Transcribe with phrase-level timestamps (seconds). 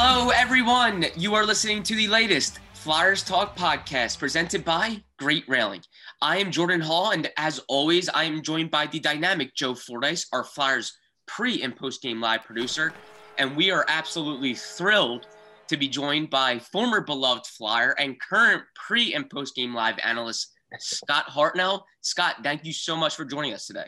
[0.00, 1.06] Hello, everyone.
[1.16, 5.82] You are listening to the latest Flyers Talk podcast presented by Great Railing.
[6.22, 10.28] I am Jordan Hall, and as always, I am joined by the dynamic Joe Fordyce,
[10.32, 12.92] our Flyers pre and post game live producer.
[13.38, 15.26] And we are absolutely thrilled
[15.66, 20.52] to be joined by former beloved Flyer and current pre and post game live analyst,
[20.78, 21.82] Scott Hartnell.
[22.02, 23.86] Scott, thank you so much for joining us today.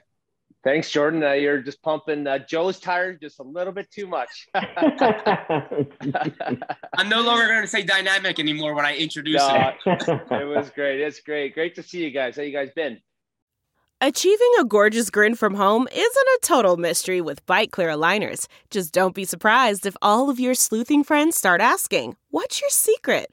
[0.63, 1.23] Thanks, Jordan.
[1.23, 4.47] Uh, you're just pumping uh, Joe's tires just a little bit too much.
[4.55, 4.69] I'm
[7.09, 10.03] no longer going to say dynamic anymore when I introduce no, it.
[10.31, 11.01] it was great.
[11.01, 11.55] It's great.
[11.55, 12.37] Great to see you guys.
[12.37, 13.01] How you guys been?
[14.03, 18.47] Achieving a gorgeous grin from home isn't a total mystery with Byte clear aligners.
[18.71, 23.33] Just don't be surprised if all of your sleuthing friends start asking, "What's your secret?"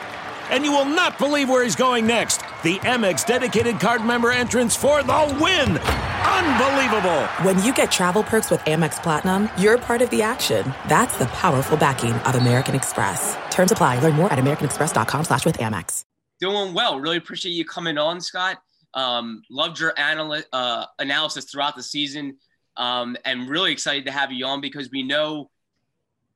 [0.51, 2.41] And you will not believe where he's going next.
[2.61, 5.77] The Amex dedicated card member entrance for the win!
[5.77, 7.23] Unbelievable!
[7.43, 10.73] When you get travel perks with Amex Platinum, you're part of the action.
[10.87, 13.37] That's the powerful backing of American Express.
[13.49, 13.99] Terms apply.
[13.99, 16.03] Learn more at americanexpress.com slash with Amex.
[16.39, 16.99] Doing well.
[16.99, 18.57] Really appreciate you coming on, Scott.
[18.93, 22.37] Um, loved your analy- uh, analysis throughout the season.
[22.77, 25.49] Um, and really excited to have you on because we know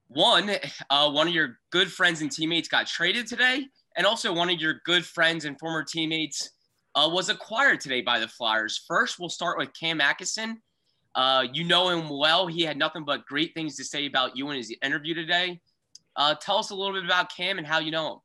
[0.07, 0.49] one,
[0.89, 4.59] uh, one of your good friends and teammates got traded today, and also one of
[4.59, 6.51] your good friends and former teammates
[6.95, 8.83] uh, was acquired today by the Flyers.
[8.87, 10.61] First, we'll start with Cam Atkinson.
[11.13, 12.47] Uh, you know him well.
[12.47, 15.61] He had nothing but great things to say about you in his interview today.
[16.15, 18.19] Uh, tell us a little bit about Cam and how you know him.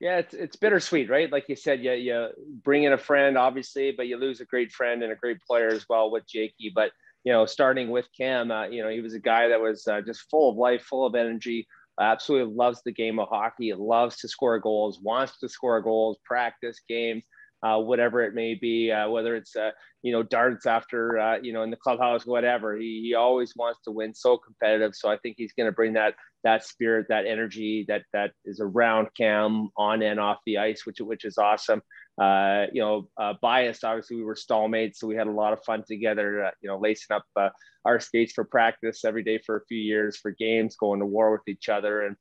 [0.00, 1.30] Yeah, it's, it's bittersweet, right?
[1.30, 2.28] Like you said, you, you
[2.62, 5.68] bring in a friend, obviously, but you lose a great friend and a great player
[5.68, 6.70] as well with Jakey.
[6.72, 6.92] But,
[7.24, 10.00] you know, starting with Cam, uh, you know, he was a guy that was uh,
[10.00, 11.66] just full of life, full of energy,
[12.00, 16.80] absolutely loves the game of hockey, loves to score goals, wants to score goals, practice
[16.88, 17.24] games
[17.62, 19.70] uh, whatever it may be, uh, whether it's uh,
[20.02, 22.76] you know darts after uh, you know in the clubhouse, whatever.
[22.76, 24.94] He, he always wants to win, so competitive.
[24.94, 28.60] So I think he's going to bring that that spirit, that energy that that is
[28.60, 31.82] around Cam on and off the ice, which which is awesome.
[32.20, 33.84] Uh, you know, uh, biased.
[33.84, 36.50] Obviously, we were stallmates, so we had a lot of fun together.
[36.60, 37.52] you know, lacing up
[37.84, 41.30] our skates for practice every day for a few years for games, going to war
[41.30, 42.16] with each other, and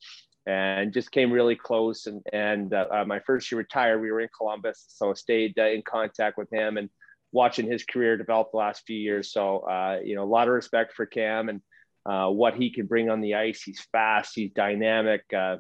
[0.48, 2.08] and just came really close.
[2.08, 5.66] And, and uh, uh, my first year retired, we were in Columbus, so stayed uh,
[5.66, 6.90] in contact with him and
[7.34, 9.34] watching his career develop the last few years.
[9.34, 11.62] So, uh, you know, a lot of respect for Cam and
[12.10, 13.62] uh, what he can bring on the ice.
[13.62, 15.58] He's fast, he's dynamic, uh,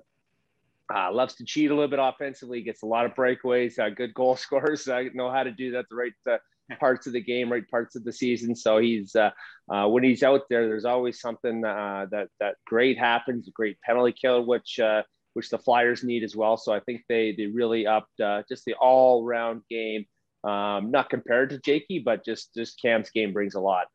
[0.89, 4.87] loves to cheat a little bit offensively, gets a lot of breakaways, good goal scorers,
[4.87, 6.39] know how to do that the right
[6.75, 8.55] parts of the game, right parts of the season.
[8.55, 9.31] So he's uh,
[9.71, 13.79] uh, when he's out there, there's always something uh, that that great happens, a great
[13.81, 15.03] penalty kill, which uh,
[15.33, 16.57] which the Flyers need as well.
[16.57, 20.05] So I think they they really upped uh, just the all round game.
[20.43, 23.87] Um, not compared to Jakey, but just just Cam's game brings a lot.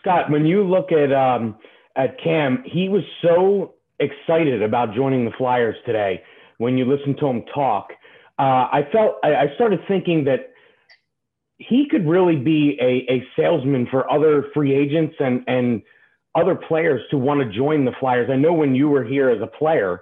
[0.00, 1.56] Scott, when you look at um,
[1.96, 6.22] at Cam, he was so excited about joining the Flyers today.
[6.58, 7.90] When you listen to him talk,
[8.38, 10.50] uh, I felt I, I started thinking that
[11.58, 15.82] he could really be a, a salesman for other free agents and, and
[16.34, 18.30] other players to want to join the Flyers.
[18.30, 20.00] I know when you were here as a player,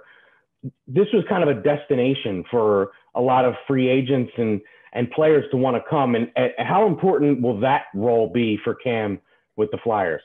[0.87, 4.61] this was kind of a destination for a lot of free agents and,
[4.93, 6.15] and players to want to come.
[6.15, 9.19] And, and how important will that role be for Cam
[9.59, 10.23] with the Flyers?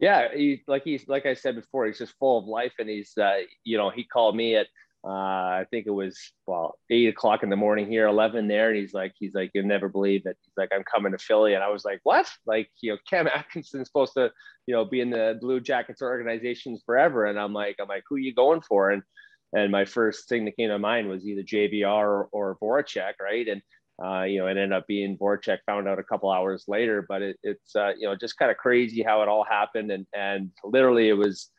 [0.00, 3.16] Yeah, he, like he's like I said before, he's just full of life, and he's
[3.16, 4.66] uh, you know he called me at
[5.06, 8.78] uh, I think it was well eight o'clock in the morning here, eleven there, and
[8.78, 10.36] he's like, he's like, you'll never believe it.
[10.44, 12.28] He's like, I'm coming to Philly, and I was like, what?
[12.44, 14.32] Like, you know, Cam Atkinson's supposed to,
[14.66, 18.16] you know, be in the Blue Jackets organizations forever, and I'm like, I'm like, who
[18.16, 18.90] you going for?
[18.90, 19.02] And
[19.52, 23.46] and my first thing that came to mind was either JVR or, or Voracek, right?
[23.46, 23.62] And
[24.02, 25.58] uh, you know, it ended up being Voracek.
[25.66, 28.56] Found out a couple hours later, but it, it's uh, you know just kind of
[28.56, 31.50] crazy how it all happened, and and literally it was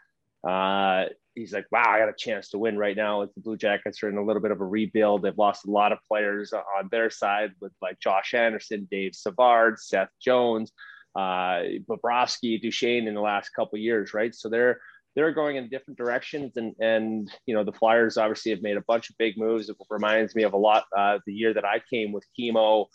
[0.46, 3.22] uh, he's like, wow, I got a chance to win right now.
[3.22, 5.22] With The Blue Jackets are in a little bit of a rebuild.
[5.22, 9.80] They've lost a lot of players on their side with like Josh Anderson, Dave Savard,
[9.80, 10.72] Seth Jones,
[11.16, 14.36] uh, Bobrovsky, Duchene in the last couple years, right?
[14.36, 14.80] So they're
[15.16, 16.58] they're going in different directions.
[16.58, 19.70] And, and, you know, the Flyers obviously have made a bunch of big moves.
[19.70, 22.88] It reminds me of a lot uh, the year that I came with Kimmo,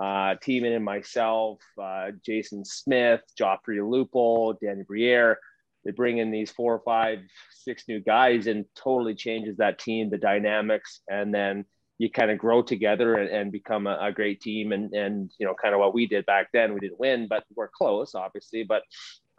[0.00, 5.38] uh, and myself, uh, Jason Smith, Joffrey Lupul, Danny Briere.
[5.84, 7.20] They bring in these four, five,
[7.52, 11.00] six new guys and totally changes that team, the dynamics.
[11.08, 11.64] And then
[11.98, 14.72] you kind of grow together and, and become a, a, great team.
[14.72, 17.44] And, and, you know, kind of what we did back then, we didn't win, but
[17.54, 18.64] we're close, obviously.
[18.64, 18.82] But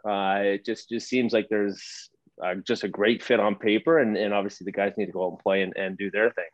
[0.08, 2.10] uh, it just, just seems like there's
[2.42, 3.98] uh, just a great fit on paper.
[3.98, 6.30] And, and obviously the guys need to go out and play and, and do their
[6.30, 6.44] thing.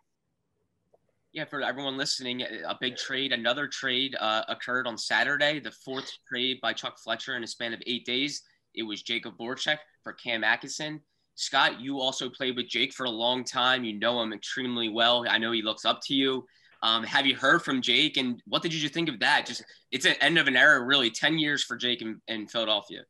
[1.33, 6.09] Yeah, for everyone listening, a big trade, another trade uh, occurred on Saturday, the fourth
[6.29, 8.43] trade by Chuck Fletcher in a span of eight days.
[8.75, 11.01] It was Jakub Voracek for Cam Atkinson.
[11.35, 13.83] Scott, you also played with Jake for a long time.
[13.83, 15.25] You know him extremely well.
[15.29, 16.47] I know he looks up to you.
[16.85, 19.47] Um, have you heard from Jake, and what did you think of that?
[19.47, 21.11] Just it's an end of an era, really.
[21.11, 23.01] Ten years for Jake in, in Philadelphia.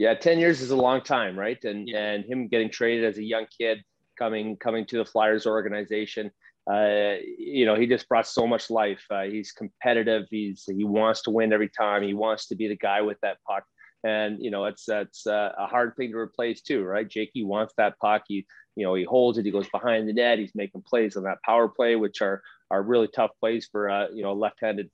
[0.00, 1.62] Yeah, ten years is a long time, right?
[1.62, 1.98] And yeah.
[1.98, 3.84] and him getting traded as a young kid,
[4.18, 6.30] coming coming to the Flyers organization.
[6.66, 9.04] Uh, you know, he just brought so much life.
[9.10, 10.24] Uh, he's competitive.
[10.30, 12.02] He's he wants to win every time.
[12.02, 13.64] He wants to be the guy with that puck.
[14.02, 17.06] And you know, it's that's uh, a hard thing to replace too, right?
[17.06, 18.22] Jakey wants that puck.
[18.26, 19.44] He you know he holds it.
[19.44, 20.38] He goes behind the net.
[20.38, 24.08] He's making plays on that power play, which are are really tough plays for uh,
[24.14, 24.90] you know left-handed.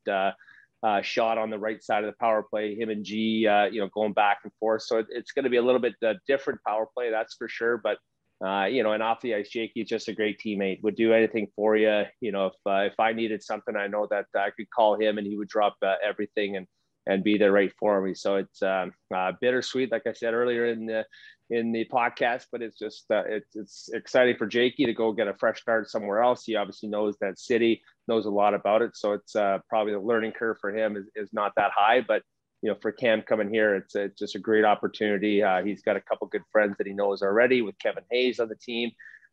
[0.83, 2.75] Uh, uh, shot on the right side of the power play.
[2.75, 4.83] Him and G, uh, you know, going back and forth.
[4.83, 7.49] So it, it's going to be a little bit uh, different power play, that's for
[7.49, 7.79] sure.
[7.79, 7.99] But
[8.45, 10.83] uh, you know, and off the ice, Jakey is just a great teammate.
[10.83, 12.03] Would do anything for you.
[12.21, 15.17] You know, if uh, if I needed something, I know that I could call him
[15.19, 16.67] and he would drop uh, everything and
[17.07, 18.15] and be there right for me.
[18.15, 21.07] So it's um, uh, bittersweet, like I said earlier in the
[21.49, 25.29] in the podcast, but it's just uh, it's it's exciting for Jakey to go get
[25.29, 26.45] a fresh start somewhere else.
[26.45, 30.01] He obviously knows that city, knows a lot about it, so it's uh, probably the
[30.01, 32.23] learning curve for him is, is not that high, but
[32.63, 35.43] you know, for Cam coming here, it's, just a great opportunity.
[35.43, 38.49] Uh, he's got a couple good friends that he knows already with Kevin Hayes on
[38.49, 38.91] the team.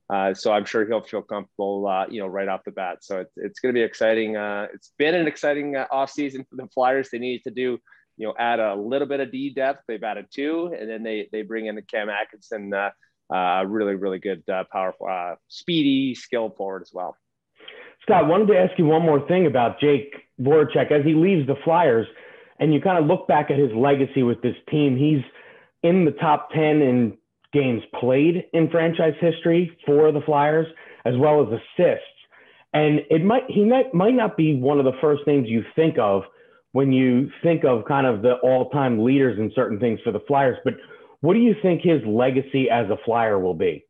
[0.10, 2.98] Uh, so I'm sure he'll feel comfortable, uh, you know, right off the bat.
[3.02, 4.36] So it's, it's going to be exciting.
[4.36, 7.10] Uh, it's been an exciting uh, off season for the Flyers.
[7.10, 7.80] They needed to do,
[8.18, 9.84] you know, add a little bit of D depth.
[9.88, 12.92] They've added two, and then they they bring in the Cam Atkinson, uh,
[13.34, 17.16] uh, really really good, uh, powerful, uh, speedy, skilled forward as well.
[18.04, 21.56] Scott, wanted to ask you one more thing about Jake Voracek as he leaves the
[21.64, 22.06] Flyers
[22.60, 25.24] and you kind of look back at his legacy with this team, he's
[25.84, 27.18] in the top 10 in
[27.52, 30.68] games played in franchise history for the Flyers,
[31.06, 32.08] as well as assists.
[32.74, 35.98] And it might he might might not be one of the first names you think
[36.00, 36.24] of
[36.72, 40.58] when you think of kind of the all-time leaders in certain things for the Flyers.
[40.64, 40.74] But
[41.22, 43.86] what do you think his legacy as a Flyer will be?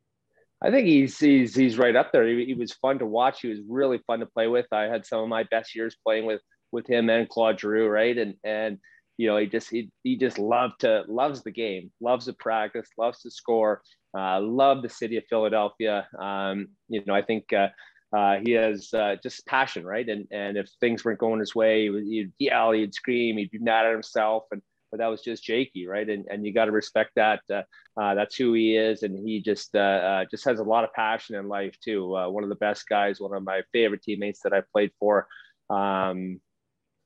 [0.64, 2.26] I think he's he's he's right up there.
[2.26, 3.42] He, he was fun to watch.
[3.42, 4.66] He was really fun to play with.
[4.72, 8.18] I had some of my best years playing with with him and Claude Giroux, right?
[8.18, 8.78] And and
[9.18, 12.88] you know, he just he he just loved to loves the game, loves to practice,
[12.98, 13.82] loves to score,
[14.18, 16.08] uh, love the city of Philadelphia.
[16.18, 17.68] Um, you know, I think uh,
[18.16, 20.08] uh, he has uh, just passion, right?
[20.08, 23.52] And and if things weren't going his way, he would, he'd yell, he'd scream, he'd
[23.52, 24.62] be mad at himself, and
[24.94, 26.08] but that was just Jakey, right?
[26.08, 27.42] And and you got to respect that.
[27.52, 27.64] Uh,
[28.00, 30.94] uh, that's who he is, and he just uh, uh just has a lot of
[30.94, 32.16] passion in life too.
[32.16, 35.26] Uh, one of the best guys, one of my favorite teammates that I played for.
[35.72, 36.40] Um,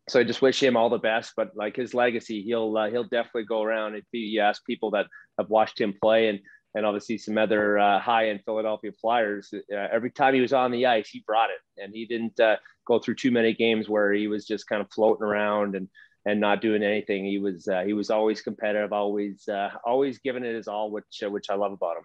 [0.09, 1.31] so I just wish him all the best.
[1.37, 3.95] But like his legacy, he'll uh, he'll definitely go around.
[3.95, 5.07] If you ask people that
[5.39, 6.39] have watched him play and
[6.75, 10.71] and obviously some other uh, high end Philadelphia Flyers, uh, every time he was on
[10.71, 14.11] the ice, he brought it, and he didn't uh, go through too many games where
[14.11, 15.87] he was just kind of floating around and
[16.27, 17.25] and not doing anything.
[17.25, 21.23] He was uh, he was always competitive, always uh, always giving it his all, which
[21.25, 22.03] uh, which I love about him.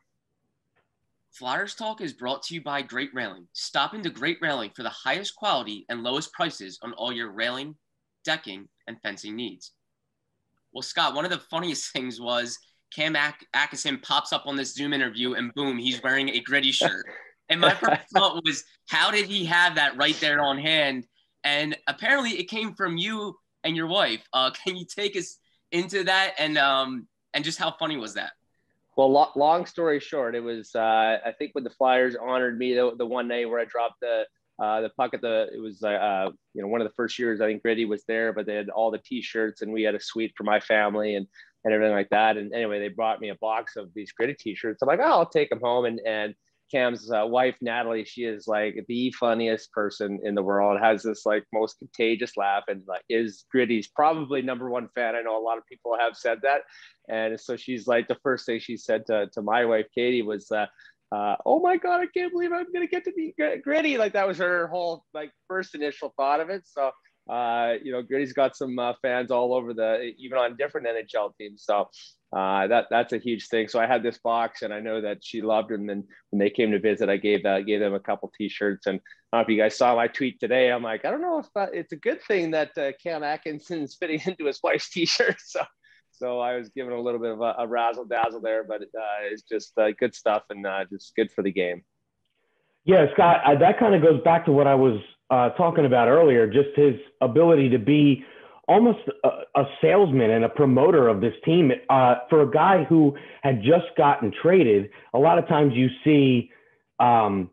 [1.32, 3.48] Flyers Talk is brought to you by Great Railing.
[3.52, 7.74] Stop into Great Railing for the highest quality and lowest prices on all your railing,
[8.24, 9.72] decking, and fencing needs.
[10.72, 12.58] Well, Scott, one of the funniest things was
[12.94, 13.16] Cam
[13.54, 17.06] Atkinson pops up on this Zoom interview and boom, he's wearing a gritty shirt.
[17.48, 21.06] And my first thought was, how did he have that right there on hand?
[21.44, 24.22] And apparently it came from you and your wife.
[24.32, 25.38] Uh, can you take us
[25.70, 28.32] into that and um, and just how funny was that?
[28.96, 32.74] Well, lo- long story short, it was uh, I think when the Flyers honored me
[32.74, 34.26] the, the one night where I dropped the
[34.62, 37.18] uh, the puck at the it was uh, uh, you know one of the first
[37.18, 39.94] years I think Gritty was there, but they had all the T-shirts and we had
[39.94, 41.26] a suite for my family and
[41.64, 42.36] and everything like that.
[42.36, 44.82] And anyway, they brought me a box of these Gritty T-shirts.
[44.82, 45.86] I'm like, oh, I'll take them home.
[45.86, 46.34] And and
[46.72, 50.80] Cam's uh, wife Natalie, she is like the funniest person in the world.
[50.80, 55.14] Has this like most contagious laugh and like is Gritty's probably number one fan.
[55.14, 56.62] I know a lot of people have said that,
[57.08, 60.50] and so she's like the first thing she said to to my wife Katie was.
[60.50, 60.66] Uh,
[61.14, 63.98] uh, oh my god, I can't believe I'm gonna get to be gritty.
[63.98, 66.62] Like that was her whole like first initial thought of it.
[66.64, 66.90] So
[67.28, 71.36] uh, you know, Gritty's got some uh, fans all over the, even on different NHL
[71.36, 71.64] teams.
[71.64, 71.88] So
[72.32, 73.68] uh, that that's a huge thing.
[73.68, 75.88] So I had this box, and I know that she loved them.
[75.90, 78.86] And when they came to visit, I gave uh, gave them a couple T-shirts.
[78.86, 79.00] And
[79.32, 80.72] I don't know if you guys saw my tweet today.
[80.72, 83.94] I'm like, I don't know if uh, it's a good thing that uh, Cam Atkinson's
[84.00, 85.36] fitting into his wife's T-shirt.
[85.44, 85.60] So
[86.14, 89.22] so I was giving a little bit of a, a razzle dazzle there, but uh,
[89.30, 91.82] it's just uh, good stuff and uh, just good for the game.
[92.84, 95.00] Yeah, Scott, that kind of goes back to what I was
[95.30, 98.24] uh, talking about earlier, just his ability to be
[98.68, 99.28] almost a,
[99.60, 101.72] a salesman and a promoter of this team.
[101.90, 106.50] Uh, for a guy who had just gotten traded, a lot of times you see
[107.00, 107.50] um,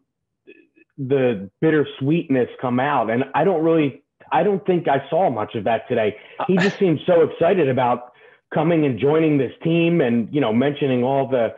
[0.97, 3.09] the bittersweetness come out.
[3.09, 6.17] And I don't really, I don't think I saw much of that today.
[6.47, 8.13] He just seemed so excited about
[8.53, 11.55] coming and joining this team and, you know, mentioning all the,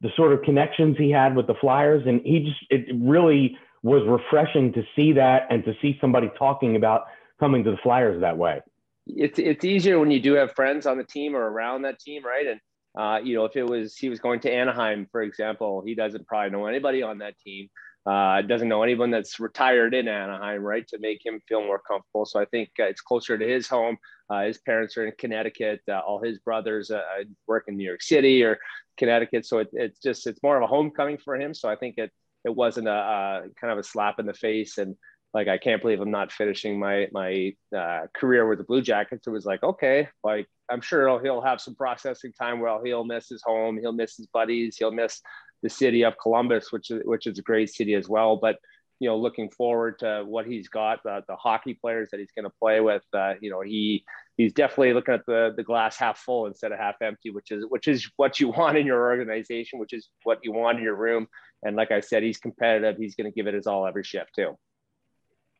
[0.00, 2.04] the sort of connections he had with the Flyers.
[2.06, 6.76] And he just, it really, was refreshing to see that and to see somebody talking
[6.76, 7.06] about
[7.38, 8.60] coming to the Flyers that way.
[9.06, 12.24] It's it's easier when you do have friends on the team or around that team,
[12.24, 12.46] right?
[12.46, 12.60] And
[12.98, 16.26] uh, you know, if it was he was going to Anaheim, for example, he doesn't
[16.26, 17.68] probably know anybody on that team.
[18.06, 20.86] Uh, doesn't know anyone that's retired in Anaheim, right?
[20.88, 22.24] To make him feel more comfortable.
[22.24, 23.98] So I think uh, it's closer to his home.
[24.30, 25.80] Uh, his parents are in Connecticut.
[25.86, 27.02] Uh, all his brothers uh,
[27.46, 28.58] work in New York City or
[28.96, 29.44] Connecticut.
[29.44, 31.52] So it, it's just it's more of a homecoming for him.
[31.52, 32.10] So I think it
[32.44, 34.96] it wasn't a, a, kind of a slap in the face and
[35.34, 39.26] like I can't believe I'm not finishing my my uh, career with the Blue Jackets.
[39.26, 42.60] It was like okay, like I'm sure he'll, he'll have some processing time.
[42.60, 45.20] Well, he'll miss his home, he'll miss his buddies, he'll miss
[45.62, 48.36] the city of Columbus, which is which is a great city as well.
[48.36, 48.56] But
[49.00, 52.44] you know, looking forward to what he's got, uh, the hockey players that he's going
[52.44, 53.04] to play with.
[53.12, 54.04] Uh, you know, he
[54.36, 57.64] he's definitely looking at the the glass half full instead of half empty, which is
[57.68, 60.96] which is what you want in your organization, which is what you want in your
[60.96, 61.28] room.
[61.62, 62.96] And like I said, he's competitive.
[62.96, 64.56] He's going to give it his all every shift too.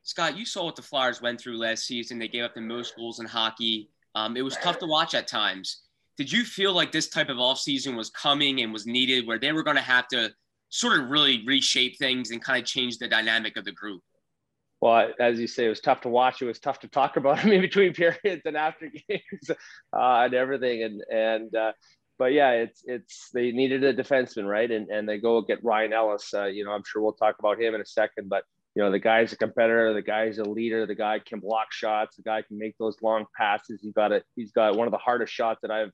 [0.02, 2.18] Scott, you saw what the Flyers went through last season.
[2.18, 3.90] They gave up the most goals in hockey.
[4.14, 5.83] Um, it was tough to watch at times.
[6.16, 9.52] Did you feel like this type of offseason was coming and was needed where they
[9.52, 10.33] were going to have to
[10.69, 14.03] sort of really reshape things and kind of change the dynamic of the group?
[14.81, 16.41] Well, as you say, it was tough to watch.
[16.41, 19.57] It was tough to talk about them in between periods and after games uh,
[19.93, 20.83] and everything.
[20.83, 21.73] And and uh,
[22.19, 24.71] but yeah, it's it's they needed a defenseman, right?
[24.71, 26.33] And and they go get Ryan Ellis.
[26.33, 28.45] Uh, you know, I'm sure we'll talk about him in a second, but
[28.75, 32.15] you know, the guy's a competitor, the guy's a leader, the guy can block shots,
[32.15, 33.81] the guy can make those long passes.
[33.83, 34.25] He's got it.
[34.37, 35.91] He's got one of the hardest shots that I've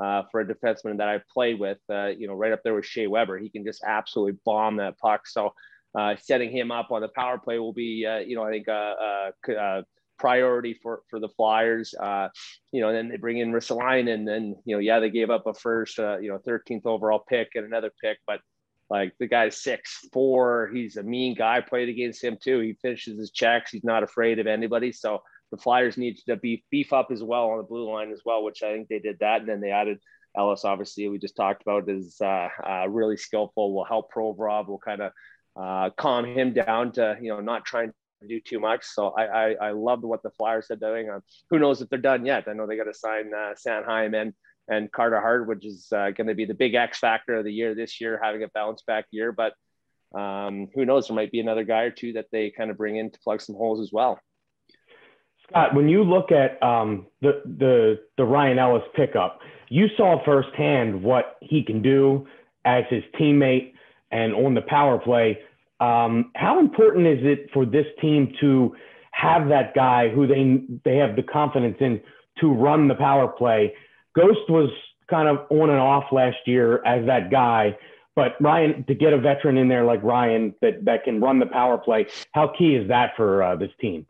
[0.00, 1.78] uh, uh, for a defenseman that I've played with.
[1.90, 3.38] Uh, you know, right up there with Shea Weber.
[3.38, 5.26] He can just absolutely bomb that puck.
[5.26, 5.54] So
[5.98, 8.68] uh, setting him up on the power play will be, uh, you know, I think
[8.68, 9.84] a, a, a,
[10.18, 11.94] priority for for the Flyers.
[12.00, 12.28] Uh,
[12.70, 15.30] you know, and then they bring in Ristolainen, and then you know, yeah, they gave
[15.30, 18.40] up a first, uh, you know, 13th overall pick and another pick, but
[18.88, 20.70] like the guy's six four.
[20.72, 21.60] He's a mean guy.
[21.60, 22.60] Played against him too.
[22.60, 23.72] He finishes his checks.
[23.72, 24.92] He's not afraid of anybody.
[24.92, 25.22] So
[25.52, 28.42] the Flyers need to beef beef up as well on the blue line as well,
[28.42, 29.40] which I think they did that.
[29.42, 29.98] And then they added
[30.36, 30.64] Ellis.
[30.64, 33.74] Obviously, we just talked about is uh, uh, really skillful.
[33.74, 34.66] Will help Provorov.
[34.66, 35.12] Will kind of
[35.54, 37.92] uh, calm him down to you know not trying
[38.22, 38.84] to do too much.
[38.86, 41.10] So I I, I loved what the Flyers are doing.
[41.10, 42.48] Uh, who knows if they're done yet?
[42.48, 44.32] I know they got to sign uh, Sanheim and
[44.68, 47.52] and Carter Hart, which is uh, going to be the big X factor of the
[47.52, 49.32] year this year, having a bounce back year.
[49.32, 49.52] But
[50.18, 51.08] um, who knows?
[51.08, 53.42] There might be another guy or two that they kind of bring in to plug
[53.42, 54.18] some holes as well.
[55.52, 61.02] Scott, when you look at um, the the the Ryan Ellis pickup, you saw firsthand
[61.02, 62.26] what he can do
[62.64, 63.74] as his teammate
[64.10, 65.38] and on the power play.
[65.80, 68.74] Um, how important is it for this team to
[69.10, 72.00] have that guy who they they have the confidence in
[72.40, 73.74] to run the power play?
[74.16, 74.70] Ghost was
[75.10, 77.76] kind of on and off last year as that guy,
[78.16, 81.46] but Ryan to get a veteran in there like Ryan that that can run the
[81.46, 84.06] power play, how key is that for uh, this team?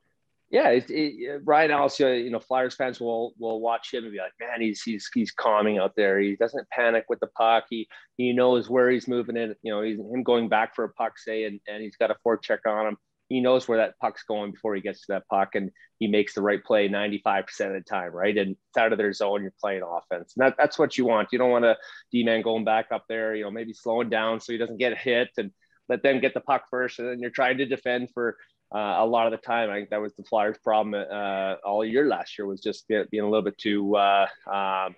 [0.52, 4.18] Yeah, it, it, Ryan Ellis, you know, Flyers fans will will watch him and be
[4.18, 6.20] like, man, he's he's he's calming out there.
[6.20, 7.64] He doesn't panic with the puck.
[7.70, 9.54] He he knows where he's moving in.
[9.62, 12.16] You know, he's him going back for a puck, say, and, and he's got a
[12.24, 12.96] forecheck on him.
[13.30, 16.34] He knows where that puck's going before he gets to that puck, and he makes
[16.34, 18.36] the right play 95% of the time, right?
[18.36, 20.34] And it's out of their zone, you're playing offense.
[20.36, 21.28] And that, that's what you want.
[21.32, 21.78] You don't want a
[22.10, 25.30] D-man going back up there, you know, maybe slowing down so he doesn't get hit
[25.38, 25.50] and
[25.88, 26.98] let them get the puck first.
[26.98, 28.36] And then you're trying to defend for
[28.74, 29.70] uh, a lot of the time.
[29.70, 33.22] I think that was the Flyers' problem uh, all year last year was just being
[33.22, 34.94] a little bit too, uh, um,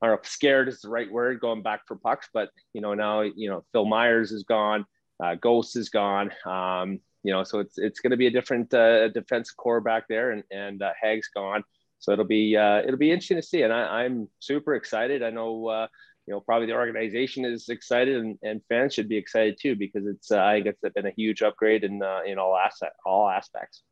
[0.00, 2.28] I don't know scared is the right word, going back for pucks.
[2.32, 4.86] But you know now you know Phil Myers is gone,
[5.22, 6.30] uh, Ghost is gone.
[6.46, 10.04] Um, you know, so it's it's going to be a different uh, defensive corps back
[10.08, 11.64] there, and and uh, Hag's gone.
[11.98, 15.24] So it'll be it'll be interesting to see, and I, am super excited.
[15.24, 15.88] I know
[16.28, 20.06] you know, probably the organization is excited and, and fans should be excited too, because
[20.06, 23.30] it's, uh, I think it's been a huge upgrade in, uh, in all asset, all
[23.30, 23.82] aspects.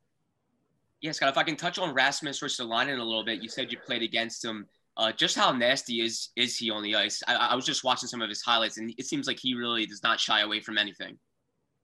[1.00, 3.78] Yeah, Scott, if I can touch on Rasmus Ristolainen a little bit, you said you
[3.78, 4.66] played against him.
[4.98, 7.22] Uh, just how nasty is is he on the ice?
[7.26, 9.84] I, I, was just watching some of his highlights, and it seems like he really
[9.84, 11.18] does not shy away from anything.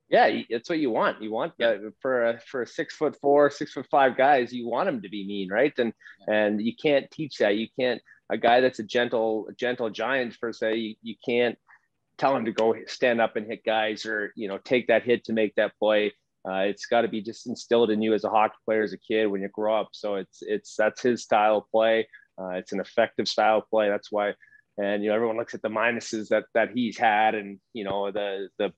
[0.09, 1.23] Yeah, it's what you want.
[1.23, 4.51] You want that for a, for a six foot four, six foot five guys.
[4.51, 5.73] You want them to be mean, right?
[5.79, 5.93] And
[6.27, 7.57] and you can't teach that.
[7.57, 8.01] You can't
[8.33, 10.77] a guy that's a gentle gentle giant per se.
[10.77, 11.57] You, you can't
[12.17, 15.25] tell him to go stand up and hit guys or you know take that hit
[15.25, 16.13] to make that play.
[16.49, 18.99] Uh, it's got to be just instilled in you as a hockey player as a
[18.99, 19.91] kid when you grow up.
[19.93, 22.09] So it's it's that's his style of play.
[22.41, 23.89] Uh, it's an effective style of play.
[23.89, 24.33] That's why,
[24.79, 28.11] and you know everyone looks at the minuses that that he's had, and you know
[28.11, 28.73] the the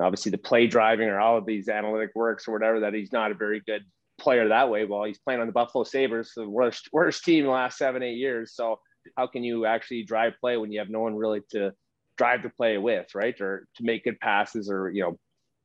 [0.00, 3.32] obviously the play driving or all of these analytic works or whatever that he's not
[3.32, 3.84] a very good
[4.18, 4.84] player that way.
[4.84, 8.16] Well, he's playing on the Buffalo Sabres, the worst worst team the last seven eight
[8.16, 8.54] years.
[8.54, 8.78] So
[9.16, 11.72] how can you actually drive play when you have no one really to
[12.16, 13.38] drive the play with, right?
[13.40, 15.18] Or to make good passes, or you know,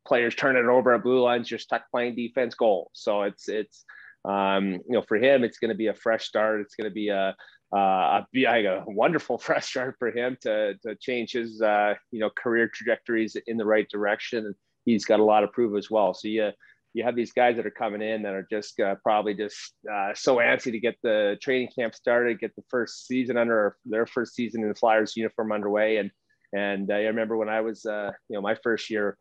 [0.08, 2.92] players turn it over at blue lines, you're stuck playing defense goal.
[2.94, 3.86] So it's it's
[4.26, 6.62] um, you know, for him, it's going to be a fresh start.
[6.62, 7.36] It's going to be a,
[7.72, 12.30] uh, a, a wonderful fresh start for him to, to change his, uh, you know,
[12.32, 14.46] career trajectories in the right direction.
[14.46, 16.14] And he's got a lot of proof as well.
[16.14, 16.52] So you,
[16.96, 20.14] you have these guys that are coming in that are just uh, probably just uh,
[20.16, 24.34] so antsy to get the training camp started, get the first season under their first
[24.34, 25.98] season in the Flyers uniform underway.
[25.98, 26.10] And,
[26.54, 29.18] and uh, I remember when I was, uh, you know, my first year,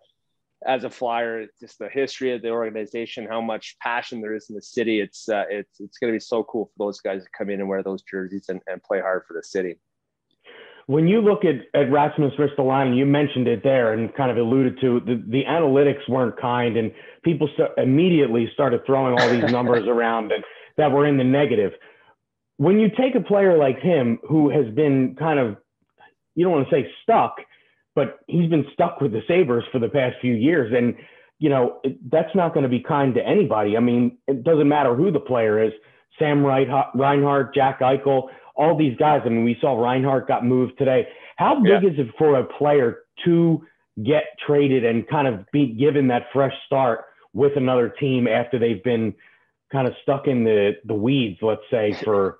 [0.64, 4.54] as a flyer, just the history of the organization, how much passion there is in
[4.54, 5.00] the city.
[5.00, 7.60] It's uh, it's it's going to be so cool for those guys to come in
[7.60, 9.78] and wear those jerseys and, and play hard for the city.
[10.86, 14.78] When you look at, at Rasmus Ristolainen, you mentioned it there and kind of alluded
[14.82, 19.84] to the, the analytics weren't kind and people st- immediately started throwing all these numbers
[19.88, 20.44] around and
[20.76, 21.72] that were in the negative.
[22.58, 25.56] When you take a player like him who has been kind of,
[26.34, 27.36] you don't want to say stuck,
[27.94, 30.72] but he's been stuck with the Sabres for the past few years.
[30.76, 30.96] And,
[31.38, 33.76] you know, that's not going to be kind to anybody.
[33.76, 35.72] I mean, it doesn't matter who the player is
[36.18, 39.22] Sam Reinhart, Jack Eichel, all these guys.
[39.24, 41.08] I mean, we saw Reinhart got moved today.
[41.36, 41.90] How big yeah.
[41.90, 43.64] is it for a player to
[44.04, 48.82] get traded and kind of be given that fresh start with another team after they've
[48.82, 49.14] been
[49.72, 52.38] kind of stuck in the, the weeds, let's say, for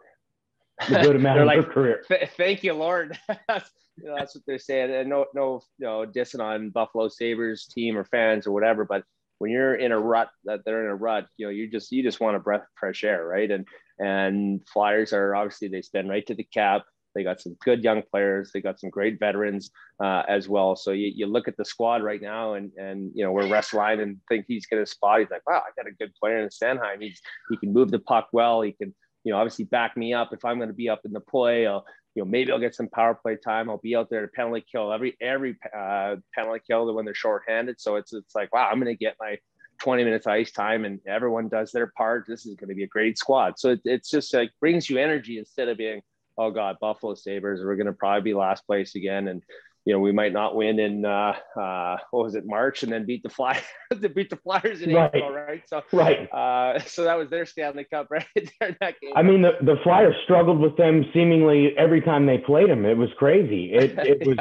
[0.89, 2.05] a good amount of like, their career?
[2.37, 3.19] Thank you, Lord.
[3.29, 4.93] you know, that's what they're saying.
[4.93, 8.85] And no, no, you know, dissing on Buffalo Sabres team or fans or whatever.
[8.85, 9.05] But
[9.39, 12.03] when you're in a rut, that they're in a rut, you know, you just you
[12.03, 13.51] just want a breath of fresh air, right?
[13.51, 13.67] And
[13.99, 16.83] and Flyers are obviously they spend right to the cap.
[17.15, 18.51] They got some good young players.
[18.53, 19.71] They got some great veterans
[20.03, 20.75] uh, as well.
[20.75, 24.03] So you, you look at the squad right now, and and you know where Ristolainen
[24.03, 25.21] and think he's going to spot.
[25.21, 27.01] He's like, wow, I got a good player in Sanheim.
[27.01, 27.21] He's
[27.51, 28.63] he can move the puck well.
[28.63, 31.13] He can you know obviously back me up if I'm going to be up in
[31.13, 31.67] the play.
[31.67, 31.85] I'll,
[32.15, 33.69] you know, maybe I'll get some power play time.
[33.69, 37.81] I'll be out there to penalty kill every every uh, penalty kill when they're shorthanded.
[37.81, 39.39] So it's it's like wow, I'm going to get my
[39.81, 42.27] 20 minutes ice time, and everyone does their part.
[42.29, 43.59] This is going to be a great squad.
[43.59, 46.03] So it, it's just like brings you energy instead of being
[46.37, 49.43] oh god, Buffalo Sabres, we're going to probably be last place again, and
[49.85, 53.05] you know, we might not win in uh, uh, what was it, March, and then
[53.05, 53.63] beat the Flyers,
[54.03, 55.11] to beat the Flyers in right.
[55.13, 55.63] April, right?
[55.69, 56.31] So, right.
[56.33, 58.27] Uh, so that was their Stanley Cup, right?
[58.61, 59.13] that game.
[59.15, 62.87] I mean, the, the Flyers struggled with them seemingly every time they played them.
[62.87, 63.73] It was crazy.
[63.73, 64.39] It it was.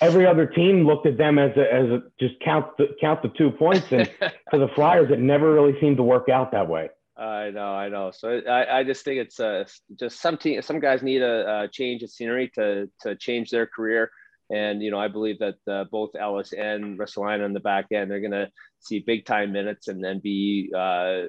[0.00, 3.28] Every other team looked at them as a, as a, just count the count the
[3.38, 4.10] two points, and
[4.50, 6.90] for the Flyers, it never really seemed to work out that way.
[7.16, 8.10] I know, I know.
[8.10, 9.64] So I, I just think it's uh,
[10.00, 13.66] just some team, some guys need a, a change of scenery to to change their
[13.66, 14.10] career.
[14.54, 18.08] And you know, I believe that uh, both Ellis and Ristolainen on the back end,
[18.08, 21.22] they're going to see big time minutes and then be uh,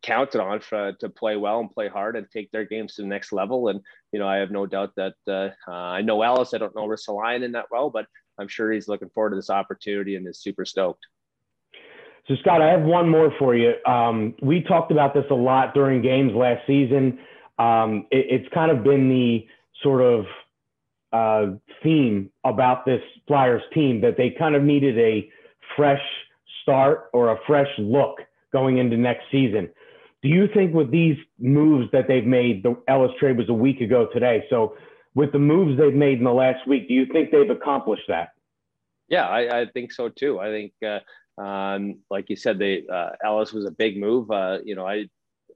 [0.00, 3.08] counted on for, to play well and play hard and take their games to the
[3.08, 3.68] next level.
[3.68, 3.80] And
[4.12, 6.54] you know, I have no doubt that uh, uh I know Ellis.
[6.54, 8.06] I don't know Ristolainen that well, but
[8.38, 11.04] I'm sure he's looking forward to this opportunity and is super stoked.
[12.26, 13.74] So Scott, I have one more for you.
[13.84, 17.18] Um, we talked about this a lot during games last season.
[17.58, 19.46] Um, it, it's kind of been the
[19.82, 20.24] sort of
[21.14, 25.30] uh, theme about this Flyers team that they kind of needed a
[25.76, 26.02] fresh
[26.62, 28.18] start or a fresh look
[28.52, 29.68] going into next season.
[30.22, 33.82] Do you think with these moves that they've made, the Ellis trade was a week
[33.82, 34.44] ago today.
[34.48, 34.74] So
[35.14, 38.30] with the moves they've made in the last week, do you think they've accomplished that?
[39.08, 40.40] Yeah, I, I think so too.
[40.40, 41.00] I think, uh,
[41.40, 44.30] um, like you said, they uh, Ellis was a big move.
[44.30, 45.10] Uh, you know, I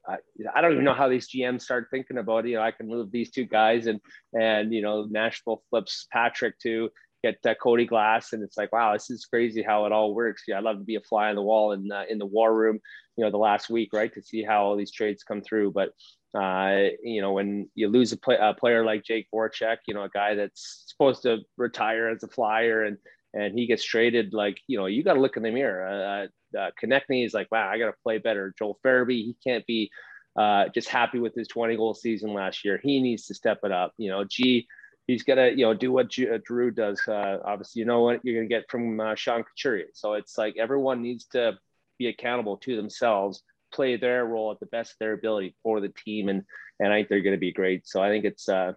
[0.08, 0.16] I,
[0.54, 3.10] I don't even know how these GMs start thinking about, you know, I can move
[3.10, 4.00] these two guys and,
[4.32, 6.90] and, you know, Nashville flips Patrick to
[7.22, 8.32] get uh, Cody Glass.
[8.32, 10.44] And it's like, wow, this is crazy how it all works.
[10.46, 10.58] Yeah.
[10.58, 12.78] I'd love to be a fly on the wall in, uh, in the war room,
[13.16, 14.12] you know, the last week, right.
[14.14, 15.72] To see how all these trades come through.
[15.72, 15.90] But,
[16.34, 20.04] uh, you know, when you lose a, play, a player like Jake Voracek, you know,
[20.04, 22.98] a guy that's supposed to retire as a flyer and,
[23.34, 25.86] and he gets traded, like, you know, you got to look in the mirror.
[25.86, 28.54] Uh, uh, Konecny is like, wow, I got to play better.
[28.58, 29.90] Joel Farabee, he can't be
[30.38, 32.80] uh, just happy with his 20 goal season last year.
[32.82, 33.92] He needs to step it up.
[33.98, 34.68] You know, G,
[35.08, 37.00] he's gonna you know do what uh, Drew does.
[37.08, 39.88] Uh, obviously, you know what you're gonna get from uh, Sean Couturier.
[39.94, 41.58] So it's like everyone needs to
[41.98, 43.42] be accountable to themselves,
[43.74, 46.44] play their role at the best of their ability for the team, and
[46.78, 47.88] and I think they're gonna be great.
[47.88, 48.74] So I think it's uh,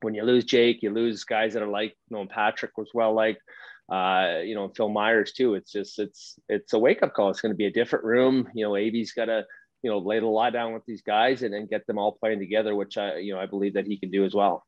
[0.00, 3.12] when you lose Jake, you lose guys that are like you know Patrick was well
[3.12, 3.42] liked
[3.88, 5.54] uh, you know, Phil Myers too.
[5.54, 7.30] It's just it's it's a wake up call.
[7.30, 8.48] It's going to be a different room.
[8.54, 9.44] You know, AV's got to
[9.82, 12.38] you know lay the law down with these guys and then get them all playing
[12.38, 14.64] together, which I you know I believe that he can do as well.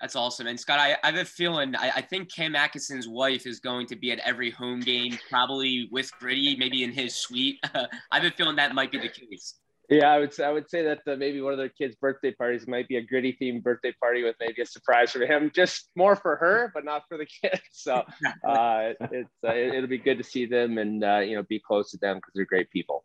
[0.00, 0.46] That's awesome.
[0.46, 3.86] And Scott, I, I have a feeling I, I, think Cam Atkinson's wife is going
[3.88, 7.58] to be at every home game, probably with Gritty, maybe in his suite.
[7.74, 9.59] I have a feeling that might be the case.
[9.90, 12.30] Yeah, I would say I would say that uh, maybe one of their kids' birthday
[12.30, 15.90] parties might be a gritty themed birthday party with maybe a surprise for him, just
[15.96, 17.60] more for her, but not for the kids.
[17.72, 18.04] So
[18.48, 21.58] uh, it's uh, it, will be good to see them and uh, you know be
[21.58, 23.04] close to them because they're great people.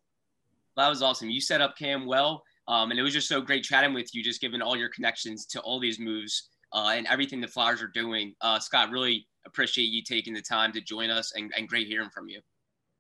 [0.78, 1.32] That was awesome.
[1.32, 4.24] You set up Cam well, um, and it was just so great chatting with you,
[4.24, 7.88] just given all your connections to all these moves uh, and everything the Flyers are
[7.88, 8.36] doing.
[8.42, 12.10] Uh, Scott, really appreciate you taking the time to join us, and, and great hearing
[12.12, 12.42] from you.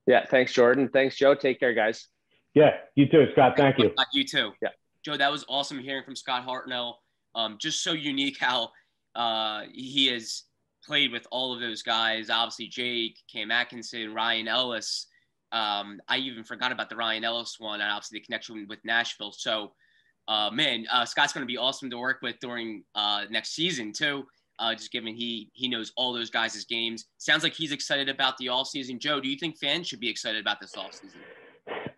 [0.07, 0.89] Yeah, thanks, Jordan.
[0.89, 1.35] Thanks, Joe.
[1.35, 2.07] Take care, guys.
[2.55, 3.55] Yeah, you too, Scott.
[3.57, 3.93] Thank you.
[4.13, 4.53] You too.
[4.61, 4.69] Yeah.
[5.03, 6.95] Joe, that was awesome hearing from Scott Hartnell.
[7.35, 8.69] Um, just so unique how
[9.13, 10.43] uh, he has
[10.83, 12.29] played with all of those guys.
[12.29, 15.07] Obviously, Jake, Cam Atkinson, Ryan Ellis.
[15.51, 19.33] Um, I even forgot about the Ryan Ellis one, and obviously the connection with Nashville.
[19.33, 19.73] So,
[20.27, 23.91] uh, man, uh, Scott's going to be awesome to work with during uh, next season
[23.91, 24.25] too.
[24.57, 27.07] Uh, just given he he knows all those guys' games.
[27.17, 28.97] Sounds like he's excited about the all season.
[28.97, 31.19] Joe, do you think fans should be excited about this all season?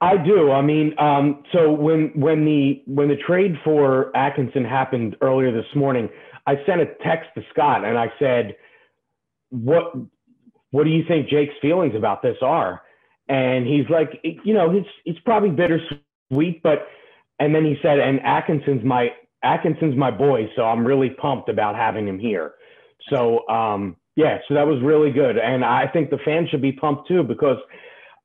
[0.01, 0.51] I do.
[0.51, 5.65] I mean, um, so when when the when the trade for Atkinson happened earlier this
[5.75, 6.10] morning,
[6.45, 8.55] I sent a text to Scott and I said,
[9.49, 9.93] "What
[10.71, 12.83] what do you think Jake's feelings about this are?"
[13.27, 16.88] And he's like, "You know, he's he's probably bittersweet, but."
[17.39, 19.10] And then he said, "And Atkinson's my
[19.43, 22.53] Atkinson's my boy, so I'm really pumped about having him here."
[23.10, 26.71] So um, yeah, so that was really good, and I think the fans should be
[26.71, 27.57] pumped too because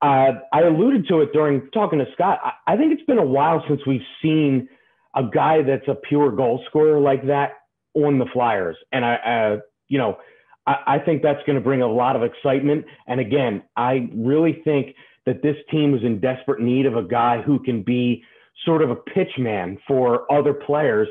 [0.02, 2.40] uh, I alluded to it during talking to Scott.
[2.42, 4.68] I, I, think it's been a while since we've seen
[5.14, 7.52] a guy that's a pure goal scorer like that
[7.94, 10.18] on the Flyers, and I, uh, you know,
[10.66, 12.84] I, I think that's going to bring a lot of excitement.
[13.06, 17.40] And again, I really think that this team is in desperate need of a guy
[17.40, 18.24] who can be
[18.64, 21.08] sort of a pitch man for other players.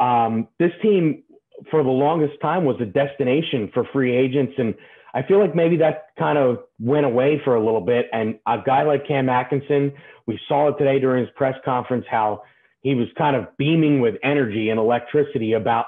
[0.00, 1.22] Um, this team,
[1.70, 4.74] for the longest time, was a destination for free agents and
[5.14, 8.06] I feel like maybe that kind of went away for a little bit.
[8.12, 9.92] And a guy like Cam Atkinson,
[10.26, 12.42] we saw it today during his press conference how
[12.80, 15.86] he was kind of beaming with energy and electricity about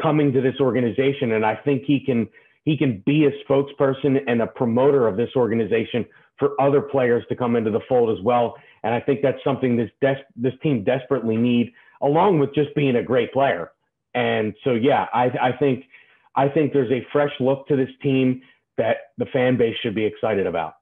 [0.00, 1.32] coming to this organization.
[1.32, 2.28] And I think he can
[2.64, 6.04] he can be a spokesperson and a promoter of this organization
[6.38, 8.54] for other players to come into the fold as well.
[8.82, 12.96] And I think that's something this des- this team desperately need, along with just being
[12.96, 13.72] a great player.
[14.14, 15.84] And so, yeah, I, I think
[16.36, 18.42] I think there's a fresh look to this team
[18.80, 20.72] that the fan base should be excited about.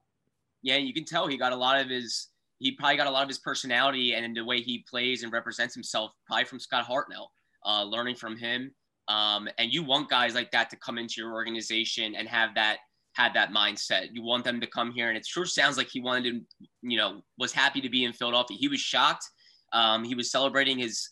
[0.61, 3.23] Yeah, you can tell he got a lot of his he probably got a lot
[3.23, 7.27] of his personality and the way he plays and represents himself probably from Scott Hartnell,
[7.65, 8.73] uh, learning from him.
[9.07, 12.77] Um, and you want guys like that to come into your organization and have that
[13.15, 14.09] have that mindset.
[14.11, 16.97] You want them to come here, and it sure sounds like he wanted to, you
[16.97, 18.57] know, was happy to be in Philadelphia.
[18.57, 19.25] He was shocked.
[19.73, 21.09] Um, he was celebrating his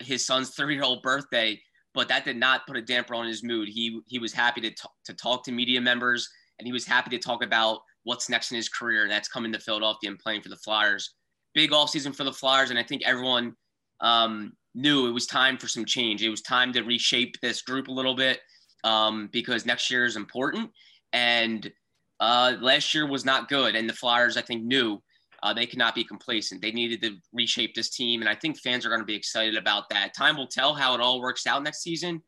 [0.00, 1.60] his son's three year old birthday
[1.96, 3.68] but that did not put a damper on his mood.
[3.68, 6.28] He he was happy to talk, to talk to media members,
[6.58, 9.52] and he was happy to talk about what's next in his career, and that's coming
[9.52, 11.14] to Philadelphia and playing for the Flyers.
[11.54, 13.54] Big offseason for the Flyers, and I think everyone
[14.02, 16.22] um, knew it was time for some change.
[16.22, 18.40] It was time to reshape this group a little bit
[18.84, 20.70] um, because next year is important.
[21.14, 21.72] And
[22.20, 25.02] uh, last year was not good, and the Flyers, I think, knew
[25.42, 26.62] uh, they cannot be complacent.
[26.62, 29.56] They needed to reshape this team, and I think fans are going to be excited
[29.56, 30.14] about that.
[30.14, 32.22] Time will tell how it all works out next season,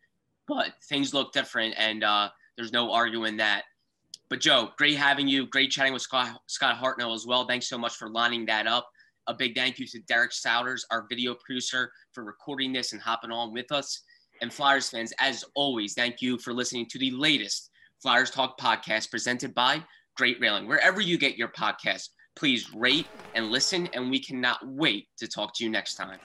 [0.47, 3.65] but things look different, and uh, there's no arguing that.
[4.29, 5.47] But Joe, great having you.
[5.47, 7.47] Great chatting with Scott, Scott Hartnell as well.
[7.47, 8.89] Thanks so much for lining that up.
[9.27, 13.31] A big thank you to Derek Souders, our video producer, for recording this and hopping
[13.31, 14.03] on with us.
[14.41, 19.11] And Flyers fans, as always, thank you for listening to the latest Flyers Talk podcast
[19.11, 19.83] presented by
[20.17, 20.69] Great Railing.
[20.69, 25.55] Wherever you get your podcast, please rate and listen, and we cannot wait to talk
[25.57, 26.19] to you next time.